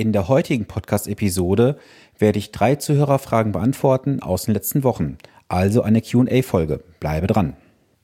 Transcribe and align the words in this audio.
In 0.00 0.14
der 0.14 0.28
heutigen 0.28 0.64
Podcast-Episode 0.64 1.76
werde 2.18 2.38
ich 2.38 2.52
drei 2.52 2.76
Zuhörerfragen 2.76 3.52
beantworten 3.52 4.22
aus 4.22 4.44
den 4.44 4.54
letzten 4.54 4.82
Wochen. 4.82 5.18
Also 5.46 5.82
eine 5.82 6.00
QA-Folge. 6.00 6.82
Bleibe 7.00 7.26
dran. 7.26 7.54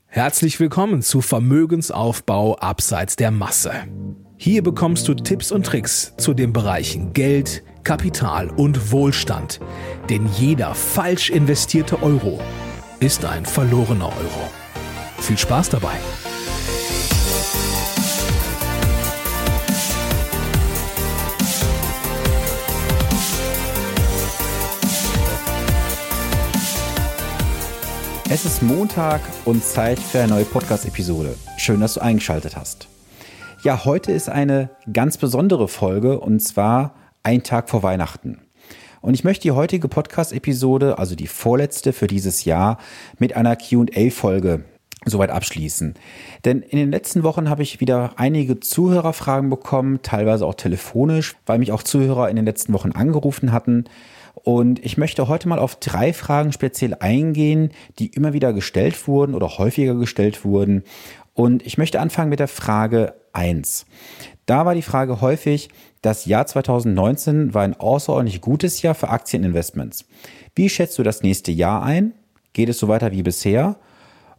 Herzlich 0.04 0.61
willkommen 0.61 1.01
zu 1.01 1.22
Vermögensaufbau 1.22 2.56
abseits 2.56 3.17
der 3.17 3.30
Masse. 3.30 3.72
Hier 4.37 4.62
bekommst 4.62 5.09
du 5.09 5.14
Tipps 5.14 5.51
und 5.51 5.64
Tricks 5.64 6.12
zu 6.19 6.35
den 6.35 6.53
Bereichen 6.53 7.15
Geld, 7.15 7.63
Kapital 7.83 8.51
und 8.51 8.92
Wohlstand. 8.92 9.60
Denn 10.10 10.28
jeder 10.37 10.74
falsch 10.74 11.31
investierte 11.31 12.03
Euro 12.03 12.38
ist 13.01 13.24
ein 13.24 13.47
verlorener 13.47 14.08
Euro. 14.08 14.51
Viel 15.22 15.38
Spaß 15.38 15.71
dabei! 15.71 15.97
Es 28.29 28.45
ist 28.45 28.61
Montag 28.61 29.21
und 29.45 29.62
Zeit 29.62 30.01
für 30.01 30.19
eine 30.19 30.29
neue 30.29 30.45
Podcast-Episode. 30.45 31.37
Schön, 31.59 31.80
dass 31.80 31.95
du 31.95 32.01
eingeschaltet 32.01 32.57
hast. 32.57 32.89
Ja, 33.62 33.85
heute 33.85 34.11
ist 34.11 34.29
eine 34.29 34.71
ganz 34.93 35.16
besondere 35.16 35.69
Folge 35.69 36.19
und 36.19 36.41
zwar 36.41 36.97
ein 37.23 37.45
Tag 37.45 37.71
vor 37.71 37.85
Weihnachten. 37.85 38.41
Und 39.01 39.15
ich 39.15 39.23
möchte 39.23 39.43
die 39.43 39.52
heutige 39.52 39.87
Podcast-Episode, 39.87 40.99
also 40.99 41.15
die 41.15 41.29
vorletzte 41.29 41.93
für 41.93 42.09
dieses 42.09 42.45
Jahr, 42.45 42.79
mit 43.19 43.37
einer 43.37 43.55
QA-Folge 43.55 44.65
soweit 45.06 45.30
abschließen. 45.30 45.95
Denn 46.45 46.62
in 46.62 46.78
den 46.78 46.91
letzten 46.91 47.23
Wochen 47.23 47.48
habe 47.48 47.62
ich 47.62 47.80
wieder 47.80 48.12
einige 48.16 48.60
Zuhörerfragen 48.60 49.48
bekommen, 49.48 50.01
teilweise 50.02 50.45
auch 50.46 50.55
telefonisch, 50.55 51.37
weil 51.46 51.59
mich 51.59 51.73
auch 51.73 51.82
Zuhörer 51.82 52.29
in 52.29 52.37
den 52.37 52.45
letzten 52.45 52.73
Wochen 52.73 52.92
angerufen 52.92 53.52
hatten 53.52 53.84
und 54.46 54.85
ich 54.85 54.96
möchte 54.96 55.26
heute 55.26 55.48
mal 55.48 55.59
auf 55.59 55.76
drei 55.76 56.13
Fragen 56.13 56.52
speziell 56.52 56.95
eingehen, 57.01 57.71
die 57.98 58.09
immer 58.09 58.32
wieder 58.32 58.52
gestellt 58.52 59.09
wurden 59.09 59.35
oder 59.35 59.59
häufiger 59.59 59.95
gestellt 59.95 60.45
wurden. 60.45 60.85
Und 61.35 61.66
ich 61.66 61.79
möchte 61.79 61.98
anfangen 62.01 62.30
mit 62.30 62.38
der 62.38 62.46
Frage 62.46 63.15
1. 63.32 63.87
Da 64.46 64.64
war 64.64 64.74
die 64.74 64.82
Frage 64.82 65.20
häufig, 65.20 65.70
das 66.00 66.26
Jahr 66.26 66.46
2019 66.46 67.54
war 67.54 67.62
ein 67.62 67.74
außerordentlich 67.74 68.41
gutes 68.41 68.82
Jahr 68.82 68.94
für 68.94 69.08
Aktieninvestments. 69.08 70.04
Wie 70.54 70.68
schätzt 70.68 70.98
du 70.98 71.02
das 71.02 71.22
nächste 71.22 71.50
Jahr 71.50 71.82
ein? 71.82 72.12
Geht 72.52 72.68
es 72.68 72.78
so 72.78 72.86
weiter 72.86 73.10
wie 73.10 73.24
bisher? 73.24 73.76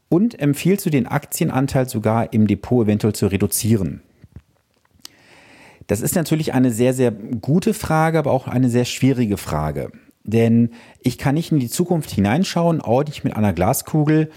Und 0.09 0.39
empfiehlst 0.39 0.85
du 0.85 0.89
den 0.89 1.07
Aktienanteil 1.07 1.89
sogar 1.89 2.33
im 2.33 2.47
Depot 2.47 2.85
eventuell 2.85 3.13
zu 3.13 3.27
reduzieren? 3.27 4.01
Das 5.87 6.01
ist 6.01 6.15
natürlich 6.15 6.53
eine 6.53 6.71
sehr, 6.71 6.93
sehr 6.93 7.11
gute 7.11 7.73
Frage, 7.73 8.19
aber 8.19 8.31
auch 8.31 8.47
eine 8.47 8.69
sehr 8.69 8.85
schwierige 8.85 9.37
Frage. 9.37 9.91
Denn 10.23 10.71
ich 11.01 11.17
kann 11.17 11.35
nicht 11.35 11.51
in 11.51 11.59
die 11.59 11.69
Zukunft 11.69 12.11
hineinschauen, 12.11 12.81
nicht 13.05 13.23
mit 13.23 13.35
einer 13.35 13.53
Glaskugel. 13.53 14.29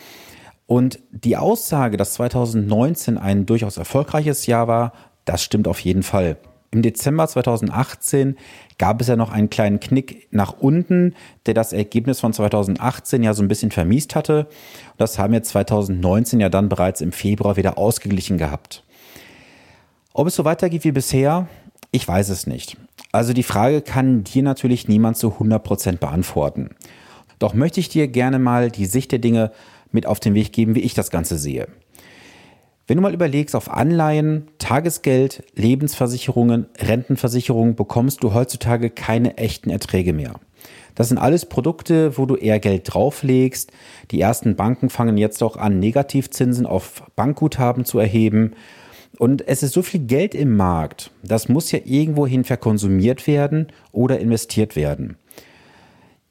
Und 0.66 1.00
die 1.10 1.36
Aussage, 1.36 1.96
dass 1.96 2.14
2019 2.14 3.18
ein 3.18 3.46
durchaus 3.46 3.76
erfolgreiches 3.76 4.46
Jahr 4.46 4.68
war, 4.68 4.92
das 5.24 5.42
stimmt 5.42 5.66
auf 5.66 5.80
jeden 5.80 6.04
Fall. 6.04 6.36
Im 6.72 6.82
Dezember 6.82 7.26
2018 7.26 8.36
gab 8.78 9.00
es 9.00 9.08
ja 9.08 9.16
noch 9.16 9.32
einen 9.32 9.50
kleinen 9.50 9.80
Knick 9.80 10.28
nach 10.30 10.54
unten, 10.60 11.14
der 11.46 11.54
das 11.54 11.72
Ergebnis 11.72 12.20
von 12.20 12.32
2018 12.32 13.24
ja 13.24 13.34
so 13.34 13.42
ein 13.42 13.48
bisschen 13.48 13.72
vermiest 13.72 14.14
hatte. 14.14 14.46
Das 14.96 15.18
haben 15.18 15.32
wir 15.32 15.42
2019 15.42 16.38
ja 16.38 16.48
dann 16.48 16.68
bereits 16.68 17.00
im 17.00 17.10
Februar 17.10 17.56
wieder 17.56 17.76
ausgeglichen 17.76 18.38
gehabt. 18.38 18.84
Ob 20.12 20.28
es 20.28 20.36
so 20.36 20.44
weitergeht 20.44 20.84
wie 20.84 20.92
bisher, 20.92 21.48
ich 21.90 22.06
weiß 22.06 22.28
es 22.28 22.46
nicht. 22.46 22.76
Also 23.10 23.32
die 23.32 23.42
Frage 23.42 23.82
kann 23.82 24.22
dir 24.22 24.44
natürlich 24.44 24.86
niemand 24.86 25.16
zu 25.16 25.28
100% 25.28 25.98
beantworten. 25.98 26.70
Doch 27.40 27.54
möchte 27.54 27.80
ich 27.80 27.88
dir 27.88 28.06
gerne 28.06 28.38
mal 28.38 28.70
die 28.70 28.86
Sicht 28.86 29.10
der 29.10 29.18
Dinge 29.18 29.50
mit 29.90 30.06
auf 30.06 30.20
den 30.20 30.34
Weg 30.34 30.52
geben, 30.52 30.76
wie 30.76 30.80
ich 30.80 30.94
das 30.94 31.10
Ganze 31.10 31.36
sehe. 31.36 31.66
Wenn 32.86 32.96
du 32.96 33.02
mal 33.02 33.14
überlegst, 33.14 33.54
auf 33.54 33.70
Anleihen, 33.70 34.48
Tagesgeld, 34.58 35.44
Lebensversicherungen, 35.54 36.66
Rentenversicherungen 36.78 37.76
bekommst 37.76 38.24
du 38.24 38.34
heutzutage 38.34 38.90
keine 38.90 39.36
echten 39.38 39.70
Erträge 39.70 40.12
mehr. 40.12 40.40
Das 40.94 41.08
sind 41.08 41.18
alles 41.18 41.46
Produkte, 41.46 42.18
wo 42.18 42.26
du 42.26 42.34
eher 42.34 42.58
Geld 42.58 42.92
drauflegst. 42.92 43.70
Die 44.10 44.20
ersten 44.20 44.56
Banken 44.56 44.90
fangen 44.90 45.16
jetzt 45.16 45.42
auch 45.42 45.56
an, 45.56 45.78
Negativzinsen 45.78 46.66
auf 46.66 47.04
Bankguthaben 47.16 47.84
zu 47.84 47.98
erheben. 47.98 48.52
Und 49.18 49.46
es 49.46 49.62
ist 49.62 49.72
so 49.72 49.82
viel 49.82 50.00
Geld 50.00 50.34
im 50.34 50.56
Markt, 50.56 51.10
das 51.22 51.48
muss 51.48 51.72
ja 51.72 51.80
irgendwohin 51.84 52.44
verkonsumiert 52.44 53.26
werden 53.26 53.68
oder 53.92 54.18
investiert 54.18 54.76
werden. 54.76 55.16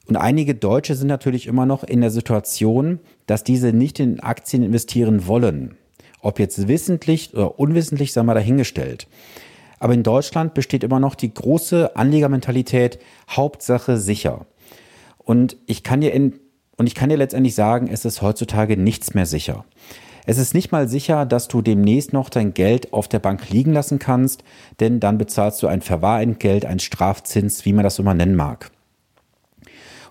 Und 0.08 0.16
einige 0.16 0.56
Deutsche 0.56 0.96
sind 0.96 1.06
natürlich 1.06 1.46
immer 1.46 1.66
noch 1.66 1.84
in 1.84 2.00
der 2.00 2.10
Situation, 2.10 2.98
dass 3.26 3.44
diese 3.44 3.72
nicht 3.72 4.00
in 4.00 4.18
Aktien 4.18 4.64
investieren 4.64 5.28
wollen. 5.28 5.76
Ob 6.22 6.38
jetzt 6.38 6.68
wissentlich 6.68 7.32
oder 7.34 7.58
unwissentlich, 7.58 8.12
sagen 8.12 8.26
wir 8.26 8.34
dahingestellt. 8.34 9.06
Aber 9.78 9.94
in 9.94 10.02
Deutschland 10.02 10.54
besteht 10.54 10.84
immer 10.84 11.00
noch 11.00 11.14
die 11.14 11.32
große 11.32 11.96
Anlegermentalität, 11.96 12.98
Hauptsache 13.30 13.96
sicher. 13.96 14.46
Und 15.18 15.56
ich 15.66 15.82
kann 15.82 16.00
dir 16.02 16.12
in, 16.12 16.38
und 16.76 16.86
ich 16.86 16.94
kann 16.94 17.08
dir 17.08 17.16
letztendlich 17.16 17.54
sagen, 17.54 17.88
es 17.90 18.04
ist 18.04 18.20
heutzutage 18.20 18.76
nichts 18.76 19.14
mehr 19.14 19.26
sicher. 19.26 19.64
Es 20.26 20.38
ist 20.38 20.54
nicht 20.54 20.70
mal 20.70 20.86
sicher, 20.86 21.24
dass 21.24 21.48
du 21.48 21.62
demnächst 21.62 22.12
noch 22.12 22.28
dein 22.28 22.52
Geld 22.52 22.92
auf 22.92 23.08
der 23.08 23.18
Bank 23.18 23.48
liegen 23.48 23.72
lassen 23.72 23.98
kannst, 23.98 24.44
denn 24.78 25.00
dann 25.00 25.18
bezahlst 25.18 25.62
du 25.62 25.66
ein 25.66 25.80
Verwahrentgelt, 25.80 26.66
ein 26.66 26.78
Strafzins, 26.78 27.64
wie 27.64 27.72
man 27.72 27.84
das 27.84 27.98
immer 27.98 28.14
nennen 28.14 28.36
mag. 28.36 28.70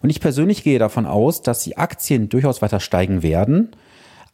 Und 0.01 0.09
ich 0.09 0.19
persönlich 0.19 0.63
gehe 0.63 0.79
davon 0.79 1.05
aus, 1.05 1.41
dass 1.41 1.63
die 1.63 1.77
Aktien 1.77 2.29
durchaus 2.29 2.61
weiter 2.61 2.79
steigen 2.79 3.21
werden, 3.21 3.69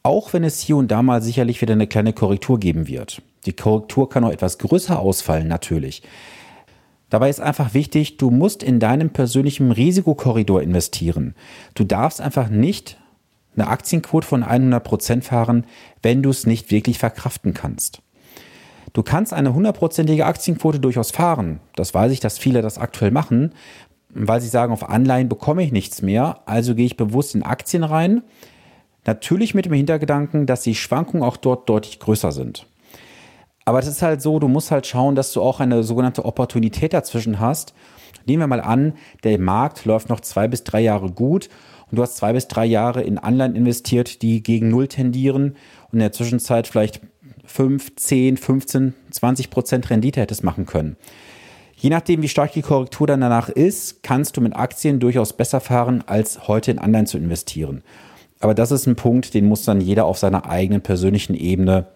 auch 0.06 0.32
wenn 0.32 0.44
es 0.44 0.60
hier 0.60 0.76
und 0.76 0.92
da 0.92 1.02
mal 1.02 1.20
sicherlich 1.20 1.60
wieder 1.60 1.72
eine 1.72 1.88
kleine 1.88 2.12
Korrektur 2.12 2.60
geben 2.60 2.86
wird. 2.86 3.22
Die 3.44 3.52
Korrektur 3.52 4.08
kann 4.08 4.22
auch 4.22 4.30
etwas 4.30 4.58
größer 4.58 5.00
ausfallen, 5.00 5.48
natürlich. 5.48 6.02
Dabei 7.10 7.28
ist 7.28 7.40
einfach 7.40 7.74
wichtig, 7.74 8.16
du 8.16 8.30
musst 8.30 8.62
in 8.62 8.78
deinem 8.78 9.10
persönlichen 9.10 9.72
Risikokorridor 9.72 10.62
investieren. 10.62 11.34
Du 11.74 11.82
darfst 11.82 12.20
einfach 12.20 12.48
nicht 12.48 12.98
eine 13.56 13.66
Aktienquote 13.66 14.26
von 14.26 14.44
100% 14.44 15.22
fahren, 15.22 15.66
wenn 16.02 16.22
du 16.22 16.30
es 16.30 16.46
nicht 16.46 16.70
wirklich 16.70 16.98
verkraften 16.98 17.52
kannst. 17.52 18.00
Du 18.92 19.02
kannst 19.02 19.32
eine 19.32 19.54
hundertprozentige 19.54 20.24
Aktienquote 20.24 20.78
durchaus 20.78 21.10
fahren. 21.10 21.58
Das 21.74 21.94
weiß 21.94 22.12
ich, 22.12 22.20
dass 22.20 22.38
viele 22.38 22.62
das 22.62 22.78
aktuell 22.78 23.10
machen, 23.10 23.54
weil 24.10 24.40
sie 24.40 24.48
sagen, 24.48 24.72
auf 24.72 24.88
Anleihen 24.88 25.28
bekomme 25.28 25.64
ich 25.64 25.72
nichts 25.72 26.00
mehr, 26.00 26.42
also 26.46 26.76
gehe 26.76 26.86
ich 26.86 26.96
bewusst 26.96 27.34
in 27.34 27.42
Aktien 27.42 27.82
rein. 27.82 28.22
Natürlich 29.06 29.54
mit 29.54 29.66
dem 29.66 29.72
Hintergedanken, 29.72 30.46
dass 30.46 30.62
die 30.62 30.74
Schwankungen 30.74 31.22
auch 31.22 31.36
dort 31.36 31.68
deutlich 31.68 32.00
größer 32.00 32.32
sind. 32.32 32.66
Aber 33.64 33.78
es 33.78 33.86
ist 33.86 34.02
halt 34.02 34.20
so, 34.20 34.38
du 34.38 34.48
musst 34.48 34.70
halt 34.70 34.86
schauen, 34.86 35.14
dass 35.14 35.32
du 35.32 35.42
auch 35.42 35.60
eine 35.60 35.82
sogenannte 35.82 36.24
Opportunität 36.24 36.92
dazwischen 36.92 37.40
hast. 37.40 37.74
Nehmen 38.26 38.42
wir 38.42 38.46
mal 38.46 38.60
an, 38.60 38.94
der 39.24 39.38
Markt 39.38 39.84
läuft 39.84 40.08
noch 40.08 40.20
zwei 40.20 40.48
bis 40.48 40.64
drei 40.64 40.80
Jahre 40.80 41.10
gut 41.10 41.48
und 41.90 41.96
du 41.96 42.02
hast 42.02 42.16
zwei 42.16 42.32
bis 42.32 42.48
drei 42.48 42.64
Jahre 42.66 43.02
in 43.02 43.18
Anleihen 43.18 43.54
investiert, 43.54 44.22
die 44.22 44.42
gegen 44.42 44.68
Null 44.68 44.88
tendieren 44.88 45.56
und 45.86 45.94
in 45.94 45.98
der 46.00 46.12
Zwischenzeit 46.12 46.66
vielleicht 46.66 47.00
5, 47.44 47.94
10, 47.94 48.36
15, 48.36 48.94
20 49.10 49.50
Prozent 49.50 49.90
Rendite 49.90 50.20
hättest 50.20 50.42
machen 50.42 50.66
können. 50.66 50.96
Je 51.76 51.90
nachdem, 51.90 52.22
wie 52.22 52.28
stark 52.28 52.52
die 52.52 52.62
Korrektur 52.62 53.06
dann 53.06 53.20
danach 53.20 53.48
ist, 53.48 54.02
kannst 54.02 54.36
du 54.36 54.40
mit 54.40 54.56
Aktien 54.56 54.98
durchaus 54.98 55.34
besser 55.34 55.60
fahren, 55.60 56.02
als 56.06 56.48
heute 56.48 56.70
in 56.70 56.78
Anleihen 56.78 57.06
zu 57.06 57.18
investieren. 57.18 57.82
Aber 58.40 58.54
das 58.54 58.70
ist 58.70 58.86
ein 58.86 58.96
Punkt, 58.96 59.34
den 59.34 59.46
muss 59.46 59.64
dann 59.64 59.80
jeder 59.80 60.04
auf 60.04 60.18
seiner 60.18 60.48
eigenen 60.48 60.82
persönlichen 60.82 61.34
Ebene 61.34 61.86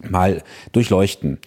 mal 0.00 0.42
durchleuchten. 0.72 1.38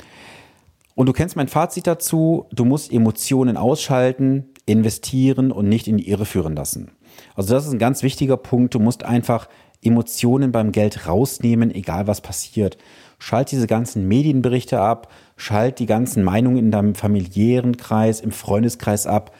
Und 0.95 1.05
du 1.05 1.13
kennst 1.13 1.35
mein 1.35 1.47
Fazit 1.47 1.87
dazu, 1.87 2.45
du 2.51 2.65
musst 2.65 2.91
Emotionen 2.91 3.55
ausschalten, 3.55 4.49
investieren 4.65 5.51
und 5.51 5.69
nicht 5.69 5.87
in 5.87 5.97
die 5.97 6.09
Irre 6.09 6.25
führen 6.25 6.55
lassen. 6.55 6.91
Also 7.35 7.53
das 7.53 7.65
ist 7.65 7.71
ein 7.71 7.79
ganz 7.79 8.03
wichtiger 8.03 8.37
Punkt. 8.37 8.75
Du 8.75 8.79
musst 8.79 9.03
einfach 9.03 9.47
Emotionen 9.81 10.51
beim 10.51 10.71
Geld 10.71 11.07
rausnehmen, 11.07 11.73
egal 11.73 12.07
was 12.07 12.21
passiert. 12.21 12.77
Schalt 13.17 13.51
diese 13.51 13.67
ganzen 13.67 14.07
Medienberichte 14.07 14.79
ab, 14.79 15.11
schalt 15.37 15.79
die 15.79 15.85
ganzen 15.85 16.23
Meinungen 16.23 16.57
in 16.57 16.71
deinem 16.71 16.95
familiären 16.95 17.77
Kreis, 17.77 18.21
im 18.21 18.31
Freundeskreis 18.31 19.07
ab. 19.07 19.33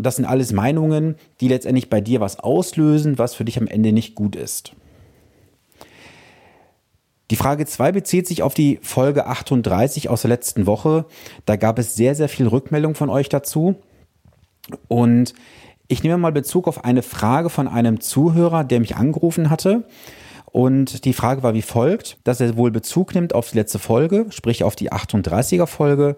Das 0.00 0.16
sind 0.16 0.24
alles 0.24 0.52
Meinungen, 0.52 1.16
die 1.40 1.48
letztendlich 1.48 1.90
bei 1.90 2.00
dir 2.00 2.20
was 2.20 2.38
auslösen, 2.38 3.18
was 3.18 3.34
für 3.34 3.44
dich 3.44 3.58
am 3.58 3.66
Ende 3.66 3.92
nicht 3.92 4.14
gut 4.14 4.36
ist. 4.36 4.72
Die 7.30 7.36
Frage 7.36 7.64
2 7.64 7.92
bezieht 7.92 8.26
sich 8.26 8.42
auf 8.42 8.54
die 8.54 8.80
Folge 8.82 9.26
38 9.26 10.08
aus 10.08 10.22
der 10.22 10.30
letzten 10.30 10.66
Woche. 10.66 11.06
Da 11.46 11.54
gab 11.56 11.78
es 11.78 11.94
sehr, 11.94 12.16
sehr 12.16 12.28
viel 12.28 12.48
Rückmeldung 12.48 12.96
von 12.96 13.08
euch 13.08 13.28
dazu. 13.28 13.76
Und 14.88 15.34
ich 15.86 16.02
nehme 16.02 16.18
mal 16.18 16.32
Bezug 16.32 16.66
auf 16.66 16.84
eine 16.84 17.02
Frage 17.02 17.48
von 17.48 17.68
einem 17.68 18.00
Zuhörer, 18.00 18.64
der 18.64 18.80
mich 18.80 18.96
angerufen 18.96 19.48
hatte. 19.48 19.84
Und 20.46 21.04
die 21.04 21.12
Frage 21.12 21.44
war 21.44 21.54
wie 21.54 21.62
folgt, 21.62 22.18
dass 22.24 22.40
er 22.40 22.56
wohl 22.56 22.72
Bezug 22.72 23.14
nimmt 23.14 23.34
auf 23.34 23.50
die 23.50 23.58
letzte 23.58 23.78
Folge, 23.78 24.26
sprich 24.30 24.64
auf 24.64 24.74
die 24.74 24.92
38er 24.92 25.66
Folge. 25.66 26.16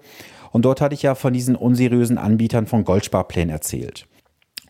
Und 0.53 0.65
dort 0.65 0.81
hatte 0.81 0.95
ich 0.95 1.03
ja 1.03 1.15
von 1.15 1.33
diesen 1.33 1.57
unseriösen 1.57 2.19
Anbietern 2.19 2.67
von 2.67 2.85
Goldsparplänen 2.85 3.51
erzählt. 3.51 4.07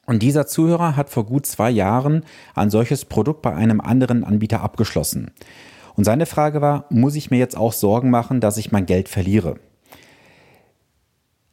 Und 0.06 0.22
dieser 0.22 0.46
Zuhörer 0.46 0.96
hat 0.96 1.10
vor 1.10 1.26
gut 1.26 1.46
zwei 1.46 1.70
Jahren 1.70 2.24
ein 2.54 2.70
solches 2.70 3.04
Produkt 3.04 3.42
bei 3.42 3.54
einem 3.54 3.80
anderen 3.80 4.24
Anbieter 4.24 4.62
abgeschlossen. 4.62 5.30
Und 5.94 6.04
seine 6.04 6.26
Frage 6.26 6.60
war, 6.60 6.86
muss 6.90 7.16
ich 7.16 7.30
mir 7.30 7.38
jetzt 7.38 7.56
auch 7.56 7.72
Sorgen 7.72 8.10
machen, 8.10 8.40
dass 8.40 8.56
ich 8.56 8.72
mein 8.72 8.86
Geld 8.86 9.08
verliere? 9.08 9.56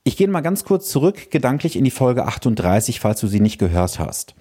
Ich 0.04 0.18
gehe 0.18 0.28
mal 0.28 0.42
ganz 0.42 0.64
kurz 0.64 0.90
zurück, 0.90 1.30
gedanklich 1.30 1.76
in 1.76 1.84
die 1.84 1.92
Folge 1.92 2.26
38, 2.26 3.00
falls 3.00 3.20
du 3.20 3.28
sie 3.28 3.42
nicht 3.42 3.60
gehört 3.60 4.00
hast. 4.00 4.34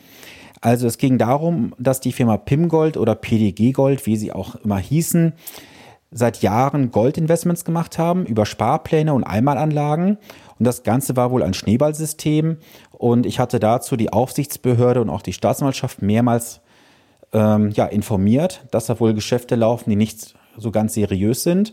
Also 0.60 0.86
es 0.86 0.98
ging 0.98 1.18
darum, 1.18 1.74
dass 1.78 2.00
die 2.00 2.12
Firma 2.12 2.36
Pimgold 2.36 2.96
oder 2.96 3.14
PDG 3.14 3.72
Gold, 3.72 4.06
wie 4.06 4.16
sie 4.16 4.32
auch 4.32 4.56
immer 4.56 4.78
hießen, 4.78 5.34
seit 6.10 6.42
Jahren 6.42 6.90
Goldinvestments 6.90 7.64
gemacht 7.64 7.98
haben 7.98 8.24
über 8.24 8.46
Sparpläne 8.46 9.12
und 9.12 9.24
Einmalanlagen. 9.24 10.18
Und 10.58 10.64
das 10.64 10.82
Ganze 10.82 11.16
war 11.16 11.30
wohl 11.30 11.42
ein 11.42 11.54
Schneeballsystem. 11.54 12.58
Und 12.92 13.26
ich 13.26 13.38
hatte 13.38 13.60
dazu 13.60 13.96
die 13.96 14.12
Aufsichtsbehörde 14.12 15.00
und 15.00 15.10
auch 15.10 15.22
die 15.22 15.32
Staatsanwaltschaft 15.32 16.02
mehrmals 16.02 16.60
ähm, 17.32 17.70
ja, 17.70 17.86
informiert, 17.86 18.64
dass 18.70 18.86
da 18.86 18.98
wohl 19.00 19.14
Geschäfte 19.14 19.54
laufen, 19.54 19.90
die 19.90 19.96
nicht 19.96 20.34
so 20.56 20.70
ganz 20.70 20.94
seriös 20.94 21.42
sind. 21.42 21.72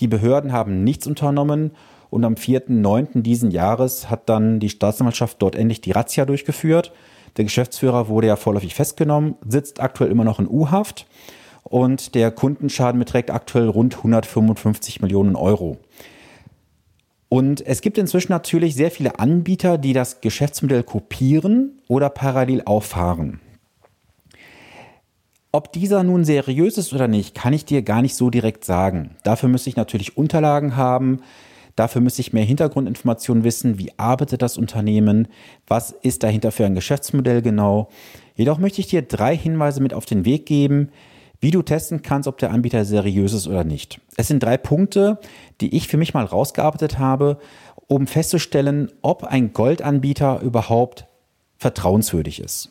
Die 0.00 0.08
Behörden 0.08 0.52
haben 0.52 0.84
nichts 0.84 1.06
unternommen 1.06 1.72
und 2.10 2.24
am 2.24 2.34
4.9. 2.34 3.22
diesen 3.22 3.50
Jahres 3.50 4.10
hat 4.10 4.28
dann 4.28 4.60
die 4.60 4.70
Staatsanwaltschaft 4.70 5.40
dort 5.40 5.56
endlich 5.56 5.80
die 5.80 5.92
Razzia 5.92 6.24
durchgeführt. 6.24 6.92
Der 7.36 7.44
Geschäftsführer 7.44 8.08
wurde 8.08 8.26
ja 8.26 8.36
vorläufig 8.36 8.74
festgenommen, 8.74 9.36
sitzt 9.46 9.80
aktuell 9.80 10.10
immer 10.10 10.24
noch 10.24 10.38
in 10.38 10.48
U-Haft 10.48 11.06
und 11.68 12.14
der 12.14 12.30
Kundenschaden 12.30 12.98
beträgt 12.98 13.30
aktuell 13.30 13.68
rund 13.68 13.96
155 13.96 15.00
Millionen 15.00 15.36
Euro. 15.36 15.78
Und 17.28 17.64
es 17.66 17.82
gibt 17.82 17.98
inzwischen 17.98 18.32
natürlich 18.32 18.74
sehr 18.74 18.90
viele 18.90 19.18
Anbieter, 19.18 19.76
die 19.76 19.92
das 19.92 20.20
Geschäftsmodell 20.20 20.82
kopieren 20.82 21.82
oder 21.86 22.08
parallel 22.08 22.62
auffahren. 22.64 23.40
Ob 25.52 25.72
dieser 25.72 26.02
nun 26.02 26.24
seriös 26.24 26.78
ist 26.78 26.92
oder 26.92 27.08
nicht, 27.08 27.34
kann 27.34 27.52
ich 27.52 27.64
dir 27.64 27.82
gar 27.82 28.00
nicht 28.00 28.14
so 28.14 28.30
direkt 28.30 28.64
sagen. 28.64 29.16
Dafür 29.24 29.48
müsste 29.48 29.70
ich 29.70 29.76
natürlich 29.76 30.16
Unterlagen 30.16 30.76
haben, 30.76 31.20
Dafür 31.78 32.00
müsste 32.00 32.22
ich 32.22 32.32
mehr 32.32 32.42
Hintergrundinformationen 32.42 33.44
wissen. 33.44 33.78
Wie 33.78 33.92
arbeitet 33.98 34.42
das 34.42 34.58
Unternehmen? 34.58 35.28
Was 35.68 35.92
ist 35.92 36.24
dahinter 36.24 36.50
für 36.50 36.66
ein 36.66 36.74
Geschäftsmodell 36.74 37.40
genau? 37.40 37.88
Jedoch 38.34 38.58
möchte 38.58 38.80
ich 38.80 38.88
dir 38.88 39.02
drei 39.02 39.36
Hinweise 39.36 39.80
mit 39.80 39.94
auf 39.94 40.04
den 40.04 40.24
Weg 40.24 40.44
geben, 40.44 40.88
wie 41.40 41.50
du 41.50 41.62
testen 41.62 42.02
kannst, 42.02 42.28
ob 42.28 42.38
der 42.38 42.50
Anbieter 42.50 42.84
seriös 42.84 43.32
ist 43.32 43.46
oder 43.46 43.64
nicht. 43.64 44.00
Es 44.16 44.28
sind 44.28 44.42
drei 44.42 44.56
Punkte, 44.56 45.18
die 45.60 45.76
ich 45.76 45.88
für 45.88 45.96
mich 45.96 46.14
mal 46.14 46.24
rausgearbeitet 46.24 46.98
habe, 46.98 47.38
um 47.86 48.06
festzustellen, 48.06 48.90
ob 49.02 49.24
ein 49.24 49.52
Goldanbieter 49.52 50.40
überhaupt 50.40 51.06
vertrauenswürdig 51.56 52.40
ist. 52.40 52.70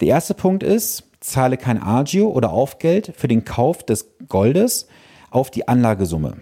Der 0.00 0.08
erste 0.08 0.34
Punkt 0.34 0.62
ist, 0.62 1.04
zahle 1.20 1.56
kein 1.56 1.82
Agio 1.82 2.28
oder 2.28 2.52
Aufgeld 2.52 3.12
für 3.16 3.28
den 3.28 3.44
Kauf 3.44 3.84
des 3.84 4.16
Goldes 4.28 4.88
auf 5.30 5.50
die 5.50 5.68
Anlagesumme. 5.68 6.36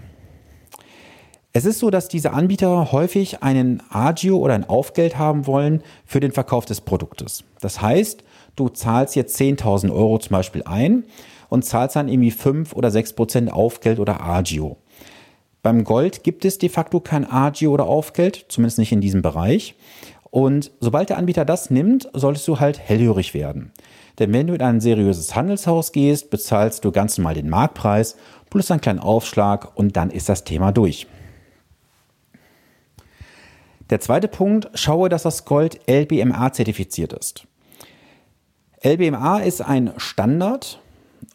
Es 1.53 1.65
ist 1.65 1.81
so, 1.81 1.91
dass 1.91 2.09
diese 2.09 2.33
Anbieter 2.33 2.93
häufig 2.93 3.43
einen 3.43 3.83
Agio 3.91 4.39
oder 4.39 4.55
ein 4.55 4.69
Aufgeld 4.69 5.19
haben 5.19 5.47
wollen 5.47 5.83
für 6.07 6.21
den 6.21 6.31
Verkauf 6.31 6.65
des 6.65 6.81
Produktes. 6.81 7.45
Das 7.61 7.83
heißt, 7.83 8.23
du 8.61 8.69
zahlst 8.69 9.17
jetzt 9.17 9.41
10.000 9.41 9.91
Euro 9.91 10.19
zum 10.19 10.33
Beispiel 10.33 10.63
ein 10.65 11.05
und 11.49 11.65
zahlst 11.65 11.97
dann 11.97 12.09
irgendwie 12.09 12.31
5 12.31 12.75
oder 12.75 12.91
6 12.91 13.15
Prozent 13.15 13.53
Aufgeld 13.53 13.99
oder 13.99 14.21
Agio. 14.21 14.77
Beim 15.63 15.85
Gold 15.85 16.23
gibt 16.23 16.45
es 16.45 16.59
de 16.59 16.69
facto 16.69 17.01
kein 17.01 17.31
Agio 17.31 17.73
oder 17.73 17.87
Aufgeld, 17.87 18.47
zumindest 18.49 18.79
nicht 18.79 18.93
in 18.93 19.01
diesem 19.01 19.23
Bereich. 19.23 19.75
Und 20.31 20.71
sobald 20.81 21.09
der 21.11 21.19
Anbieter 21.19 21.45
das 21.45 21.71
nimmt, 21.71 22.09
solltest 22.13 22.47
du 22.47 22.61
halt 22.61 22.79
hellhörig 22.79 23.35
werden. 23.35 23.73
Denn 24.19 24.33
wenn 24.33 24.47
du 24.47 24.55
in 24.55 24.63
ein 24.63 24.81
seriöses 24.81 25.35
Handelshaus 25.35 25.93
gehst, 25.93 26.31
bezahlst 26.31 26.85
du 26.85 26.93
ganz 26.93 27.19
normal 27.19 27.35
den 27.35 27.49
Marktpreis 27.49 28.17
plus 28.49 28.71
einen 28.71 28.81
kleinen 28.81 28.99
Aufschlag 29.01 29.77
und 29.77 29.97
dann 29.97 30.11
ist 30.11 30.29
das 30.29 30.45
Thema 30.45 30.73
durch. 30.73 31.07
Der 33.91 34.01
zweite 34.01 34.29
Punkt, 34.29 34.71
schaue, 34.75 35.09
dass 35.09 35.25
das 35.25 35.45
Gold 35.45 35.81
LBMA 35.89 36.53
zertifiziert 36.53 37.13
ist. 37.13 37.47
LBMA 38.83 39.41
ist 39.41 39.61
ein 39.61 39.93
Standard 39.99 40.81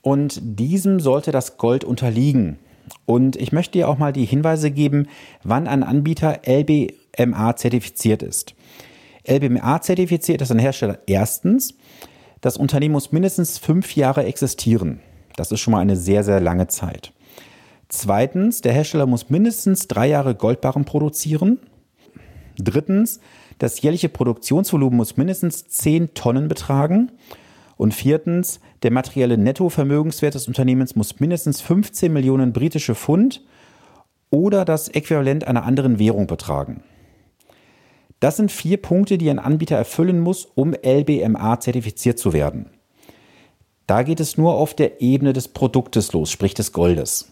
und 0.02 0.40
diesem 0.42 1.00
sollte 1.00 1.32
das 1.32 1.58
Gold 1.58 1.84
unterliegen. 1.84 2.58
Und 3.06 3.36
ich 3.36 3.52
möchte 3.52 3.74
dir 3.74 3.88
auch 3.88 4.00
mal 4.00 4.14
die 4.14 4.26
Hinweise 4.26 4.72
geben, 4.72 5.08
wann 5.44 5.68
ein 5.68 5.84
Anbieter 5.84 6.42
LBMA 6.46 7.56
zertifiziert 7.56 8.24
ist. 8.24 8.56
LBMA 9.28 9.82
zertifiziert 9.82 10.42
ist 10.42 10.52
ein 10.52 10.60
Hersteller 10.60 11.00
erstens, 11.06 11.76
das 12.42 12.58
Unternehmen 12.58 12.94
muss 12.94 13.12
mindestens 13.12 13.58
fünf 13.58 13.96
Jahre 13.96 14.26
existieren. 14.26 15.00
Das 15.36 15.52
ist 15.52 15.60
schon 15.60 15.72
mal 15.72 15.80
eine 15.80 15.96
sehr, 15.96 16.24
sehr 16.24 16.40
lange 16.40 16.68
Zeit. 16.68 17.12
Zweitens, 17.90 18.62
der 18.62 18.74
Hersteller 18.74 19.06
muss 19.06 19.30
mindestens 19.30 19.88
drei 19.88 20.08
Jahre 20.08 20.36
Goldbarren 20.36 20.86
produzieren. 20.86 21.60
Drittens, 22.58 23.20
das 23.60 23.82
jährliche 23.82 24.10
Produktionsvolumen 24.10 24.98
muss 24.98 25.18
mindestens 25.18 25.68
10 25.68 26.14
Tonnen 26.14 26.48
betragen. 26.48 27.12
Und 27.78 27.94
viertens, 27.94 28.60
der 28.84 28.92
materielle 28.92 29.38
Nettovermögenswert 29.38 30.36
des 30.36 30.48
Unternehmens 30.48 30.96
muss 30.96 31.20
mindestens 31.20 31.62
15 31.62 32.12
Millionen 32.12 32.54
britische 32.54 32.96
Pfund 32.96 33.44
oder 34.30 34.66
das 34.66 34.88
Äquivalent 34.88 35.46
einer 35.46 35.64
anderen 35.64 36.00
Währung 36.00 36.28
betragen. 36.28 36.84
Das 38.20 38.38
sind 38.38 38.52
vier 38.52 38.78
Punkte, 38.78 39.18
die 39.18 39.30
ein 39.30 39.40
Anbieter 39.40 39.76
erfüllen 39.76 40.20
muss, 40.20 40.46
um 40.46 40.74
LBMA 40.74 41.60
zertifiziert 41.60 42.18
zu 42.18 42.34
werden. 42.34 42.70
Da 43.88 44.04
geht 44.04 44.20
es 44.20 44.38
nur 44.38 44.56
auf 44.56 44.74
der 44.74 45.02
Ebene 45.02 45.34
des 45.34 45.50
Produktes 45.50 46.12
los, 46.14 46.32
sprich 46.32 46.54
des 46.54 46.72
Goldes. 46.72 47.32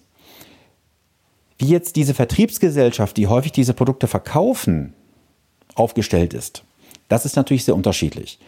Wie 1.58 1.68
jetzt 1.68 1.96
diese 1.96 2.14
Vertriebsgesellschaft, 2.14 3.18
die 3.18 3.28
häufig 3.28 3.52
diese 3.52 3.74
Produkte 3.74 4.08
verkaufen, 4.08 4.94
aufgestellt 5.76 6.34
ist. 6.34 6.64
Das 7.10 7.26
ist 7.26 7.36
natürlich 7.36 7.66
sehr 7.66 7.76
unterschiedlich. 7.76 8.40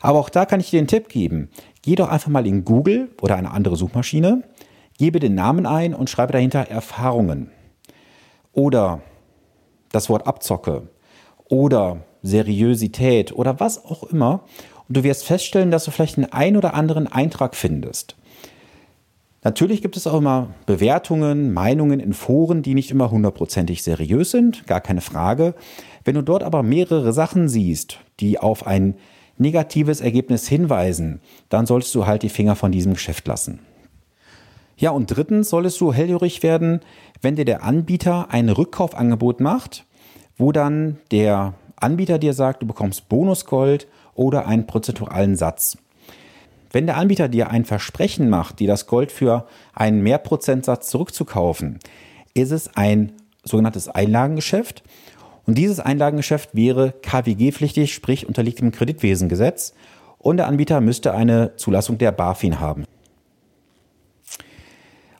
Aber 0.00 0.18
auch 0.18 0.28
da 0.28 0.44
kann 0.44 0.60
ich 0.60 0.70
dir 0.70 0.80
den 0.80 0.86
Tipp 0.86 1.08
geben. 1.08 1.48
Geh 1.82 1.94
doch 1.94 2.08
einfach 2.08 2.28
mal 2.28 2.46
in 2.46 2.64
Google 2.64 3.10
oder 3.20 3.36
eine 3.36 3.50
andere 3.50 3.76
Suchmaschine, 3.76 4.42
gebe 4.98 5.18
den 5.18 5.34
Namen 5.34 5.66
ein 5.66 5.94
und 5.94 6.10
schreibe 6.10 6.32
dahinter 6.32 6.60
Erfahrungen. 6.60 7.50
Oder 8.52 9.00
das 9.90 10.08
Wort 10.08 10.26
Abzocke 10.26 10.88
oder 11.48 12.04
Seriosität 12.22 13.32
oder 13.32 13.60
was 13.60 13.84
auch 13.84 14.02
immer. 14.04 14.44
Und 14.88 14.96
du 14.96 15.04
wirst 15.04 15.24
feststellen, 15.24 15.70
dass 15.70 15.84
du 15.84 15.90
vielleicht 15.90 16.18
einen 16.18 16.32
ein 16.32 16.56
oder 16.56 16.74
anderen 16.74 17.06
Eintrag 17.06 17.54
findest. 17.54 18.16
Natürlich 19.44 19.82
gibt 19.82 19.98
es 19.98 20.06
auch 20.06 20.18
immer 20.18 20.48
Bewertungen, 20.64 21.52
Meinungen 21.52 22.00
in 22.00 22.14
Foren, 22.14 22.62
die 22.62 22.72
nicht 22.74 22.90
immer 22.90 23.10
hundertprozentig 23.10 23.82
seriös 23.82 24.30
sind, 24.30 24.66
gar 24.66 24.80
keine 24.80 25.02
Frage. 25.02 25.54
Wenn 26.02 26.14
du 26.14 26.22
dort 26.22 26.42
aber 26.42 26.62
mehrere 26.62 27.12
Sachen 27.12 27.50
siehst, 27.50 27.98
die 28.20 28.38
auf 28.38 28.66
ein 28.66 28.94
negatives 29.36 30.00
Ergebnis 30.00 30.48
hinweisen, 30.48 31.20
dann 31.50 31.66
solltest 31.66 31.94
du 31.94 32.06
halt 32.06 32.22
die 32.22 32.30
Finger 32.30 32.56
von 32.56 32.72
diesem 32.72 32.94
Geschäft 32.94 33.26
lassen. 33.26 33.60
Ja, 34.78 34.90
und 34.90 35.06
drittens 35.06 35.50
solltest 35.50 35.78
du 35.80 35.92
hellhörig 35.92 36.42
werden, 36.42 36.80
wenn 37.20 37.36
dir 37.36 37.44
der 37.44 37.62
Anbieter 37.62 38.30
ein 38.30 38.48
Rückkaufangebot 38.48 39.40
macht, 39.40 39.84
wo 40.38 40.52
dann 40.52 40.98
der 41.10 41.52
Anbieter 41.76 42.18
dir 42.18 42.32
sagt, 42.32 42.62
du 42.62 42.66
bekommst 42.66 43.10
Bonusgold 43.10 43.88
oder 44.14 44.46
einen 44.46 44.66
prozentualen 44.66 45.36
Satz. 45.36 45.76
Wenn 46.74 46.86
der 46.86 46.96
Anbieter 46.96 47.28
dir 47.28 47.50
ein 47.50 47.64
Versprechen 47.64 48.28
macht, 48.28 48.58
dir 48.58 48.66
das 48.66 48.88
Gold 48.88 49.12
für 49.12 49.46
einen 49.74 50.02
Mehrprozentsatz 50.02 50.90
zurückzukaufen, 50.90 51.78
ist 52.34 52.50
es 52.50 52.74
ein 52.74 53.12
sogenanntes 53.44 53.88
Einlagengeschäft. 53.88 54.82
Und 55.46 55.56
dieses 55.56 55.78
Einlagengeschäft 55.78 56.56
wäre 56.56 56.92
KWG-pflichtig, 57.00 57.94
sprich 57.94 58.26
unterliegt 58.26 58.58
dem 58.58 58.72
Kreditwesengesetz. 58.72 59.74
Und 60.18 60.38
der 60.38 60.48
Anbieter 60.48 60.80
müsste 60.80 61.14
eine 61.14 61.54
Zulassung 61.54 61.96
der 61.98 62.10
BaFin 62.10 62.58
haben. 62.58 62.86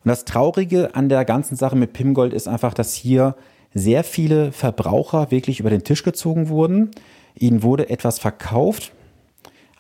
Und 0.03 0.09
das 0.09 0.25
Traurige 0.25 0.97
an 0.97 1.09
der 1.09 1.25
ganzen 1.25 1.55
Sache 1.55 1.77
mit 1.77 1.93
Pimgold 1.93 2.33
ist 2.33 2.49
einfach, 2.49 2.75
dass 2.75 2.95
hier 2.95 3.37
sehr 3.73 4.03
viele 4.03 4.51
Verbraucher 4.51 5.31
wirklich 5.31 5.61
über 5.61 5.71
den 5.71 5.85
Tisch 5.85 6.03
gezogen 6.03 6.49
wurden. 6.49 6.91
Ihnen 7.37 7.63
wurde 7.63 7.91
etwas 7.91 8.19
verkauft, 8.19 8.91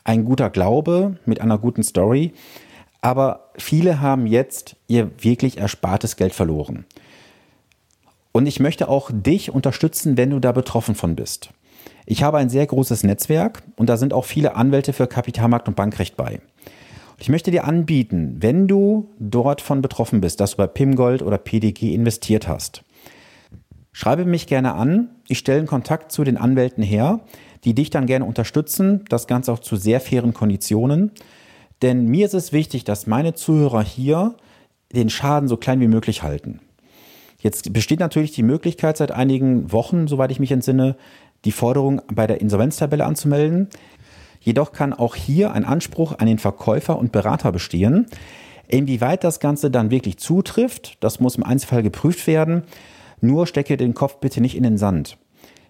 ein 0.05 0.25
guter 0.25 0.51
Glaube 0.51 1.17
mit 1.25 1.41
einer 1.41 1.59
guten 1.59 1.83
Story. 1.83 2.33
Aber 3.01 3.51
viele 3.57 4.01
haben 4.01 4.27
jetzt 4.27 4.77
ihr 4.87 5.11
wirklich 5.19 5.59
erspartes 5.59 6.17
Geld 6.17 6.33
verloren. 6.33 6.85
Und 8.33 8.47
ich 8.47 8.61
möchte 8.61 8.89
auch 8.89 9.11
dich 9.13 9.51
unterstützen, 9.51 10.17
wenn 10.17 10.31
du 10.31 10.41
da 10.41 10.53
betroffen 10.53 10.95
von 10.95 11.17
bist. 11.17 11.51
Ich 12.07 12.23
habe 12.23 12.39
ein 12.39 12.51
sehr 12.51 12.67
großes 12.67 13.03
Netzwerk 13.05 13.63
und 13.77 13.89
da 13.89 13.97
sind 13.97 14.13
auch 14.13 14.25
viele 14.25 14.57
Anwälte 14.57 14.93
für 14.93 15.07
Kapitalmarkt 15.07 15.69
und 15.69 15.77
Bankrecht 15.77 16.17
bei. 16.17 16.41
Ich 17.19 17.29
möchte 17.29 17.51
dir 17.51 17.65
anbieten, 17.65 18.37
wenn 18.41 18.67
du 18.67 19.09
dort 19.19 19.61
von 19.61 19.81
betroffen 19.81 20.21
bist, 20.21 20.41
dass 20.41 20.53
du 20.53 20.57
bei 20.59 20.67
Pimgold 20.67 21.23
oder 21.23 21.39
PDG 21.39 21.95
investiert 21.95 22.49
hast, 22.49 22.83
Schreibe 23.97 24.25
mich 24.25 24.49
gerne 24.49 24.75
an. 24.75 25.11
Ich 25.29 25.39
stelle 25.39 25.59
einen 25.59 25.69
Kontakt 25.69 26.11
zu 26.11 26.25
den 26.25 26.37
Anwälten 26.37 26.83
her, 26.83 27.21
die 27.65 27.75
dich 27.75 27.91
dann 27.91 28.07
gerne 28.07 28.25
unterstützen. 28.25 29.05
Das 29.09 29.27
Ganze 29.27 29.53
auch 29.53 29.59
zu 29.59 29.77
sehr 29.77 30.01
fairen 30.01 30.35
Konditionen. 30.35 31.13
Denn 31.83 32.07
mir 32.07 32.27
ist 32.27 32.35
es 32.35 32.53
wichtig, 32.53 32.85
dass 32.85 33.07
meine 33.07 33.35
Zuhörer 33.35 33.83
hier 33.83 34.35
den 34.95 35.11
Schaden 35.11 35.49
so 35.49 35.57
klein 35.57 35.81
wie 35.81 35.89
möglich 35.89 36.23
halten. 36.23 36.61
Jetzt 37.41 37.73
besteht 37.73 38.01
natürlich 38.01 38.33
die 38.33 38.43
Möglichkeit, 38.43 38.97
seit 38.97 39.13
einigen 39.13 39.71
Wochen, 39.73 40.07
soweit 40.07 40.31
ich 40.31 40.41
mich 40.41 40.53
entsinne, 40.53 40.97
die 41.45 41.53
Forderung 41.53 42.01
bei 42.13 42.27
der 42.27 42.41
Insolvenztabelle 42.41 43.05
anzumelden. 43.05 43.69
Jedoch 44.41 44.73
kann 44.73 44.93
auch 44.93 45.15
hier 45.15 45.53
ein 45.53 45.65
Anspruch 45.65 46.19
an 46.19 46.27
den 46.27 46.39
Verkäufer 46.39 46.99
und 46.99 47.13
Berater 47.13 47.53
bestehen. 47.53 48.07
Inwieweit 48.69 49.25
das 49.25 49.41
Ganze 49.41 49.71
dann 49.71 49.91
wirklich 49.91 50.17
zutrifft, 50.19 50.97
das 51.01 51.21
muss 51.21 51.37
im 51.37 51.45
Einzelfall 51.45 51.83
geprüft 51.83 52.27
werden. 52.27 52.63
Nur 53.21 53.47
stecke 53.47 53.77
den 53.77 53.95
Kopf 53.95 54.21
bitte 54.21 54.41
nicht 54.41 54.57
in 54.57 54.63
den 54.63 54.79
Sand. 54.79 55.19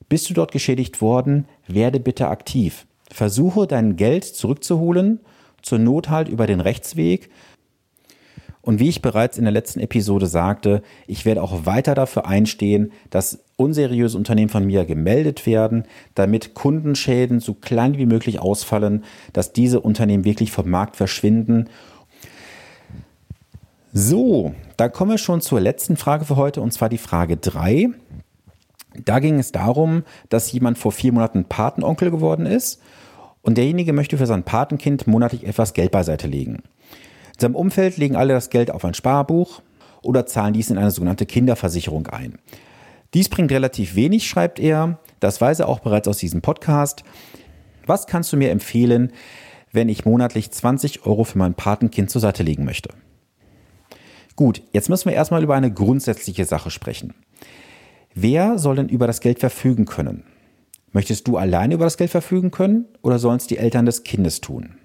Bist 0.09 0.29
du 0.31 0.35
dort 0.35 0.53
geschädigt 0.53 1.01
worden, 1.01 1.47
werde 1.67 2.01
bitte 2.01 2.29
aktiv. 2.29 2.87
Versuche 3.11 3.67
dein 3.67 3.97
Geld 3.97 4.25
zurückzuholen, 4.25 5.21
zur 5.63 5.79
Not 5.79 6.09
halt 6.09 6.29
über 6.29 6.47
den 6.47 6.61
Rechtsweg. 6.61 7.31
Und 8.61 8.81
wie 8.81 8.89
ich 8.89 9.03
bereits 9.03 9.37
in 9.37 9.45
der 9.45 9.53
letzten 9.53 9.81
Episode 9.81 10.27
sagte, 10.27 10.83
ich 11.07 11.27
werde 11.27 11.43
auch 11.43 11.67
weiter 11.67 11.95
dafür 11.95 12.27
einstehen, 12.27 12.93
dass 13.11 13.45
unseriöse 13.57 14.17
Unternehmen 14.17 14.49
von 14.49 14.65
mir 14.65 14.87
gemeldet 14.87 15.47
werden, 15.47 15.85
damit 16.15 16.55
Kundenschäden 16.55 17.41
so 17.41 17.55
klein 17.55 17.99
wie 17.99 18.07
möglich 18.07 18.41
ausfallen, 18.41 19.05
dass 19.35 19.53
diese 19.53 19.81
Unternehmen 19.81 20.25
wirklich 20.25 20.51
vom 20.51 20.71
Markt 20.71 20.97
verschwinden 20.97 21.69
so, 23.97 24.53
da 24.77 24.89
kommen 24.89 25.13
wir 25.13 25.19
schon 25.19 25.41
zur 25.41 25.61
letzten 25.61 25.97
Frage 25.97 26.25
für 26.25 26.35
heute 26.35 26.61
und 26.61 26.73
zwar 26.73 26.89
die 26.89 26.99
Frage 26.99 27.37
3. 27.37 27.91
Da 29.03 29.19
ging 29.19 29.39
es 29.39 29.53
darum, 29.53 30.05
dass 30.29 30.53
jemand 30.53 30.79
vor 30.79 30.93
vier 30.93 31.13
Monaten 31.13 31.45
Patenonkel 31.45 32.11
geworden 32.11 32.47
ist 32.47 32.81
und 33.43 33.59
derjenige 33.59 33.93
möchte 33.93 34.19
für 34.19 34.27
sein 34.27 34.45
Patenkind 34.45 35.07
monatlich 35.07 35.47
etwas 35.47 35.75
Geld 35.75 35.91
beiseite 35.91 36.27
legen. 36.27 36.63
In 37.35 37.41
seinem 37.41 37.57
Umfeld 37.57 37.97
legen 37.97 38.17
alle 38.17 38.35
das 38.35 38.51
Geld 38.51 38.71
auf 38.71 38.85
ein 38.85 38.95
Sparbuch 38.95 39.63
oder 40.03 40.27
zahlen 40.27 40.55
dies 40.55 40.71
in 40.71 40.79
eine 40.79 40.91
sogenannte 40.91 41.27
Kinderversicherung 41.27 42.07
ein. 42.07 42.39
Dies 43.15 43.29
bringt 43.29 43.53
relativ 43.53 43.95
wenig, 43.95 44.29
schreibt 44.29 44.59
er. 44.59 44.99
Das 45.21 45.41
weiß 45.41 45.61
er 45.61 45.69
auch 45.69 45.81
bereits 45.81 46.09
aus 46.09 46.19
diesem 46.19 46.43
Podcast. 46.43 47.05
Was 47.87 48.07
kannst 48.07 48.33
du 48.33 48.37
mir 48.37 48.51
empfehlen, 48.51 49.13
wenn 49.73 49.89
ich 49.89 50.05
monatlich 50.05 50.51
20 50.51 51.07
Euro 51.07 51.25
für 51.25 51.39
mein 51.39 51.55
Patenkind 51.55 52.11
zur 52.11 52.21
Seite 52.21 52.43
legen 52.43 52.65
möchte? 52.65 52.91
Gut, 54.37 54.63
jetzt 54.73 54.89
müssen 54.89 55.09
wir 55.09 55.15
erstmal 55.15 55.43
über 55.43 55.55
eine 55.55 55.73
grundsätzliche 55.73 56.45
Sache 56.45 56.71
sprechen. 56.71 57.15
Wer 58.15 58.59
soll 58.59 58.77
denn 58.77 58.89
über 58.89 59.09
das 59.09 59.21
Geld 59.21 59.41
verfügen 59.41 59.87
können? 59.87 60.25
Möchtest 60.93 61.27
du 61.27 61.37
alleine 61.37 61.75
über 61.75 61.85
das 61.85 61.97
Geld 61.97 62.11
verfügen 62.11 62.53
können 62.53 62.87
oder 63.03 63.19
sollen 63.19 63.39
es 63.39 63.49
die 63.49 63.59
Eltern 63.59 63.87
des 63.87 64.05
Kindes 64.05 64.41
tun? 64.41 64.77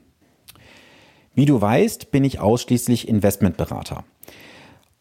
Wie 1.36 1.46
du 1.46 1.62
weißt, 1.62 2.12
bin 2.12 2.24
ich 2.24 2.40
ausschließlich 2.40 3.08
Investmentberater. 3.08 4.04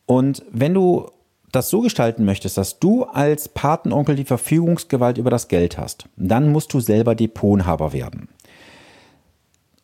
Und 0.04 0.44
wenn 0.52 0.74
du 0.74 1.06
das 1.52 1.70
so 1.70 1.80
gestalten 1.80 2.26
möchtest, 2.26 2.58
dass 2.58 2.78
du 2.78 3.04
als 3.04 3.48
Patenonkel 3.48 4.14
die 4.14 4.26
Verfügungsgewalt 4.26 5.16
über 5.16 5.30
das 5.30 5.48
Geld 5.48 5.78
hast, 5.78 6.10
dann 6.16 6.52
musst 6.52 6.74
du 6.74 6.80
selber 6.80 7.14
Depotinhaber 7.14 7.94
werden. 7.94 8.28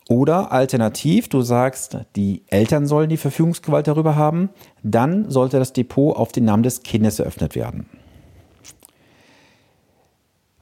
Oder 0.06 0.52
alternativ, 0.52 1.28
du 1.28 1.40
sagst, 1.40 1.96
die 2.14 2.42
Eltern 2.48 2.86
sollen 2.86 3.08
die 3.08 3.16
Verfügungsgewalt 3.16 3.88
darüber 3.88 4.16
haben, 4.16 4.50
dann 4.82 5.30
sollte 5.30 5.58
das 5.58 5.72
Depot 5.72 6.14
auf 6.14 6.30
den 6.30 6.44
Namen 6.44 6.62
des 6.62 6.82
Kindes 6.82 7.18
eröffnet 7.18 7.54
werden. 7.54 7.86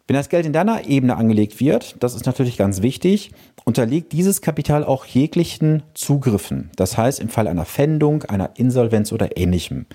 Wenn 0.08 0.16
das 0.16 0.28
Geld 0.28 0.46
in 0.46 0.52
deiner 0.52 0.86
Ebene 0.86 1.16
angelegt 1.16 1.60
wird, 1.60 1.96
das 2.00 2.14
ist 2.14 2.26
natürlich 2.26 2.56
ganz 2.56 2.82
wichtig, 2.82 3.30
unterliegt 3.64 4.12
dieses 4.12 4.40
Kapital 4.40 4.84
auch 4.84 5.04
jeglichen 5.06 5.84
Zugriffen. 5.94 6.70
Das 6.76 6.96
heißt, 6.96 7.20
im 7.20 7.28
Fall 7.28 7.46
einer 7.46 7.64
Pfändung, 7.64 8.24
einer 8.24 8.50
Insolvenz 8.56 9.12
oder 9.12 9.36
ähnlichem. 9.36 9.86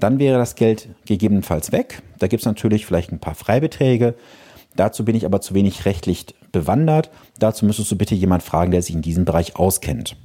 Dann 0.00 0.18
wäre 0.18 0.38
das 0.38 0.56
Geld 0.56 0.88
gegebenenfalls 1.06 1.70
weg. 1.70 2.02
Da 2.18 2.26
gibt 2.26 2.42
es 2.42 2.46
natürlich 2.46 2.84
vielleicht 2.84 3.12
ein 3.12 3.20
paar 3.20 3.36
Freibeträge. 3.36 4.16
Dazu 4.76 5.04
bin 5.04 5.14
ich 5.14 5.24
aber 5.24 5.40
zu 5.40 5.54
wenig 5.54 5.84
rechtlich 5.84 6.26
bewandert. 6.50 7.10
Dazu 7.38 7.64
müsstest 7.64 7.92
du 7.92 7.96
bitte 7.96 8.16
jemand 8.16 8.42
fragen, 8.42 8.72
der 8.72 8.82
sich 8.82 8.94
in 8.94 9.02
diesem 9.02 9.24
Bereich 9.24 9.54
auskennt. 9.54 10.16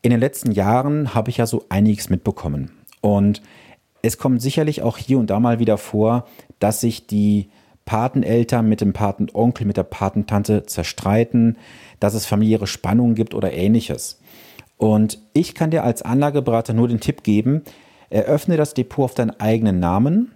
In 0.00 0.10
den 0.10 0.20
letzten 0.20 0.52
Jahren 0.52 1.14
habe 1.14 1.28
ich 1.28 1.36
ja 1.36 1.46
so 1.46 1.66
einiges 1.68 2.08
mitbekommen. 2.08 2.70
Und 3.00 3.42
es 4.02 4.18
kommt 4.18 4.42
sicherlich 4.42 4.82
auch 4.82 4.98
hier 4.98 5.18
und 5.18 5.30
da 5.30 5.40
mal 5.40 5.58
wieder 5.58 5.78
vor, 5.78 6.26
dass 6.58 6.80
sich 6.80 7.06
die 7.06 7.50
Pateneltern 7.84 8.68
mit 8.68 8.80
dem 8.80 8.92
Patenonkel, 8.92 9.66
mit 9.66 9.76
der 9.76 9.82
Patentante 9.82 10.64
zerstreiten, 10.66 11.56
dass 12.00 12.14
es 12.14 12.26
familiäre 12.26 12.66
Spannungen 12.66 13.14
gibt 13.14 13.34
oder 13.34 13.52
ähnliches. 13.52 14.20
Und 14.76 15.18
ich 15.32 15.54
kann 15.54 15.70
dir 15.70 15.84
als 15.84 16.02
Anlageberater 16.02 16.74
nur 16.74 16.88
den 16.88 17.00
Tipp 17.00 17.22
geben, 17.22 17.62
eröffne 18.10 18.56
das 18.56 18.74
Depot 18.74 19.04
auf 19.04 19.14
deinen 19.14 19.40
eigenen 19.40 19.80
Namen, 19.80 20.32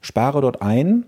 spare 0.00 0.40
dort 0.40 0.62
ein 0.62 1.06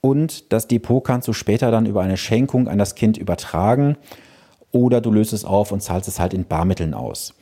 und 0.00 0.52
das 0.52 0.68
Depot 0.68 1.04
kannst 1.04 1.28
du 1.28 1.32
später 1.32 1.70
dann 1.70 1.86
über 1.86 2.02
eine 2.02 2.16
Schenkung 2.16 2.68
an 2.68 2.78
das 2.78 2.94
Kind 2.94 3.16
übertragen 3.16 3.96
oder 4.70 5.00
du 5.00 5.12
löst 5.12 5.32
es 5.32 5.44
auf 5.44 5.70
und 5.70 5.82
zahlst 5.82 6.08
es 6.08 6.18
halt 6.18 6.34
in 6.34 6.46
Barmitteln 6.46 6.94
aus. 6.94 7.34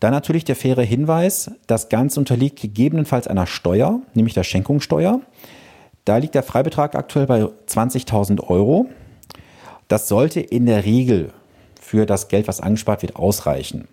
Dann 0.00 0.12
natürlich 0.12 0.44
der 0.44 0.56
faire 0.56 0.82
Hinweis, 0.82 1.50
das 1.66 1.90
Ganze 1.90 2.18
unterliegt 2.20 2.60
gegebenenfalls 2.60 3.28
einer 3.28 3.46
Steuer, 3.46 4.00
nämlich 4.14 4.34
der 4.34 4.44
Schenkungssteuer. 4.44 5.20
Da 6.06 6.16
liegt 6.16 6.34
der 6.34 6.42
Freibetrag 6.42 6.94
aktuell 6.94 7.26
bei 7.26 7.42
20.000 7.42 8.40
Euro. 8.48 8.86
Das 9.88 10.08
sollte 10.08 10.40
in 10.40 10.64
der 10.64 10.84
Regel 10.86 11.32
für 11.78 12.06
das 12.06 12.28
Geld, 12.28 12.48
was 12.48 12.60
angespart 12.60 13.02
wird, 13.02 13.16
ausreichen. 13.16 13.88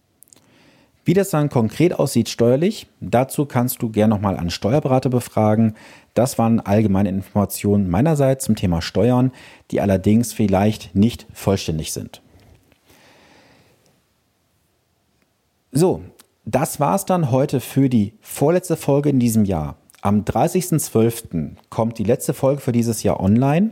Wie 1.04 1.14
das 1.14 1.30
dann 1.30 1.50
konkret 1.50 1.98
aussieht 1.98 2.28
steuerlich, 2.28 2.88
dazu 3.00 3.46
kannst 3.46 3.82
du 3.82 3.90
gerne 3.90 4.14
nochmal 4.14 4.38
einen 4.38 4.50
Steuerberater 4.50 5.10
befragen. 5.10 5.76
Das 6.14 6.38
waren 6.38 6.60
allgemeine 6.60 7.10
Informationen 7.10 7.90
meinerseits 7.90 8.46
zum 8.46 8.56
Thema 8.56 8.82
Steuern, 8.82 9.32
die 9.72 9.80
allerdings 9.80 10.34
vielleicht 10.34 10.96
nicht 10.96 11.26
vollständig 11.34 11.94
sind. 11.94 12.22
So, 15.72 16.02
das 16.46 16.80
war 16.80 16.96
es 16.96 17.06
dann 17.06 17.30
heute 17.30 17.60
für 17.60 17.90
die 17.90 18.14
vorletzte 18.22 18.78
Folge 18.78 19.10
in 19.10 19.20
diesem 19.20 19.44
Jahr. 19.44 19.76
Am 20.02 20.24
30.12. 20.24 21.56
kommt 21.70 21.98
die 21.98 22.06
letzte 22.06 22.34
Folge 22.34 22.62
für 22.62 22.72
dieses 22.72 23.04
Jahr 23.04 23.20
online. 23.20 23.72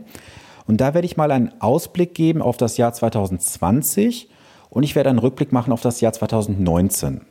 Und 0.66 0.80
da 0.80 0.92
werde 0.92 1.06
ich 1.06 1.16
mal 1.16 1.30
einen 1.30 1.58
Ausblick 1.60 2.14
geben 2.14 2.42
auf 2.42 2.58
das 2.58 2.76
Jahr 2.76 2.92
2020 2.92 4.28
und 4.68 4.82
ich 4.82 4.94
werde 4.94 5.08
einen 5.08 5.20
Rückblick 5.20 5.52
machen 5.52 5.72
auf 5.72 5.80
das 5.80 6.02
Jahr 6.02 6.12
2019. 6.12 7.22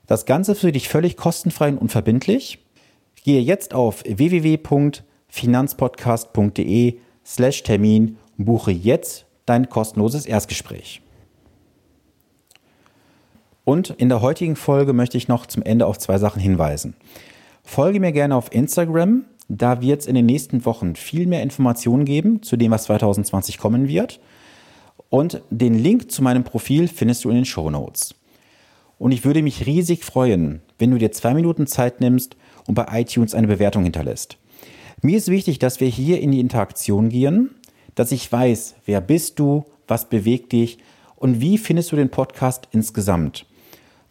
Das 0.06 0.24
Ganze 0.24 0.54
für 0.54 0.72
dich 0.72 0.88
völlig 0.88 1.16
kostenfrei 1.16 1.68
und 1.70 1.78
unverbindlich. 1.78 2.60
Gehe 3.24 3.40
jetzt 3.40 3.74
auf 3.74 4.04
www.finanzpodcast.de 4.04 6.98
slash 7.24 7.62
Termin 7.62 8.18
und 8.38 8.44
buche 8.44 8.70
jetzt 8.70 9.26
dein 9.46 9.68
kostenloses 9.68 10.26
Erstgespräch. 10.26 11.02
Und 13.64 13.90
in 13.90 14.08
der 14.08 14.20
heutigen 14.20 14.56
Folge 14.56 14.92
möchte 14.92 15.16
ich 15.16 15.28
noch 15.28 15.46
zum 15.46 15.62
Ende 15.62 15.86
auf 15.86 15.98
zwei 15.98 16.18
Sachen 16.18 16.40
hinweisen. 16.40 16.94
Folge 17.64 18.00
mir 18.00 18.12
gerne 18.12 18.36
auf 18.36 18.52
Instagram, 18.52 19.24
da 19.58 19.82
wird 19.82 20.00
es 20.00 20.06
in 20.06 20.14
den 20.14 20.24
nächsten 20.24 20.64
Wochen 20.64 20.96
viel 20.96 21.26
mehr 21.26 21.42
Informationen 21.42 22.06
geben 22.06 22.42
zu 22.42 22.56
dem, 22.56 22.70
was 22.70 22.84
2020 22.84 23.58
kommen 23.58 23.86
wird. 23.86 24.18
Und 25.10 25.42
den 25.50 25.74
Link 25.74 26.10
zu 26.10 26.22
meinem 26.22 26.42
Profil 26.42 26.88
findest 26.88 27.24
du 27.24 27.28
in 27.28 27.34
den 27.34 27.44
Show 27.44 27.68
Notes. 27.68 28.14
Und 28.98 29.12
ich 29.12 29.26
würde 29.26 29.42
mich 29.42 29.66
riesig 29.66 30.04
freuen, 30.04 30.62
wenn 30.78 30.90
du 30.90 30.96
dir 30.96 31.12
zwei 31.12 31.34
Minuten 31.34 31.66
Zeit 31.66 32.00
nimmst 32.00 32.34
und 32.66 32.76
bei 32.76 32.86
iTunes 33.00 33.34
eine 33.34 33.46
Bewertung 33.46 33.82
hinterlässt. 33.84 34.38
Mir 35.02 35.18
ist 35.18 35.28
wichtig, 35.28 35.58
dass 35.58 35.80
wir 35.80 35.88
hier 35.88 36.20
in 36.20 36.30
die 36.30 36.40
Interaktion 36.40 37.10
gehen, 37.10 37.50
dass 37.94 38.12
ich 38.12 38.30
weiß, 38.32 38.76
wer 38.86 39.02
bist 39.02 39.38
du, 39.38 39.66
was 39.86 40.08
bewegt 40.08 40.52
dich 40.52 40.78
und 41.16 41.42
wie 41.42 41.58
findest 41.58 41.92
du 41.92 41.96
den 41.96 42.08
Podcast 42.08 42.68
insgesamt. 42.70 43.44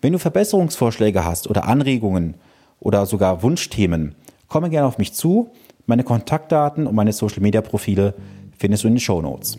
Wenn 0.02 0.14
du 0.14 0.20
Verbesserungsvorschläge 0.20 1.26
hast 1.26 1.50
oder 1.50 1.66
Anregungen 1.68 2.36
oder 2.80 3.08
sogar 3.08 3.42
Wunschthemen, 3.42 4.16
komme 4.52 4.70
gerne 4.70 4.86
auf 4.86 4.98
mich 4.98 5.14
zu. 5.14 5.50
Meine 5.86 6.04
Kontaktdaten 6.04 6.86
und 6.86 6.94
meine 6.94 7.14
Social 7.14 7.42
Media 7.42 7.62
Profile 7.62 8.14
findest 8.58 8.84
du 8.84 8.90
in 8.90 8.96
den 8.96 9.00
Show 9.00 9.22
Notes. 9.22 9.58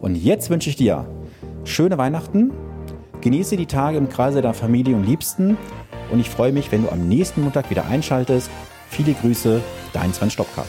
Und 0.00 0.14
jetzt 0.14 0.48
wünsche 0.48 0.70
ich 0.70 0.76
dir 0.76 1.06
schöne 1.64 1.98
Weihnachten, 1.98 2.52
genieße 3.20 3.56
die 3.56 3.66
Tage 3.66 3.98
im 3.98 4.08
Kreise 4.08 4.42
deiner 4.42 4.54
Familie 4.54 4.94
und 4.94 5.04
Liebsten 5.04 5.58
und 6.12 6.20
ich 6.20 6.30
freue 6.30 6.52
mich, 6.52 6.70
wenn 6.70 6.84
du 6.84 6.92
am 6.92 7.08
nächsten 7.08 7.42
Montag 7.42 7.68
wieder 7.68 7.86
einschaltest. 7.86 8.48
Viele 8.88 9.12
Grüße, 9.12 9.60
dein 9.92 10.14
Sven 10.14 10.30
Stopka. 10.30 10.64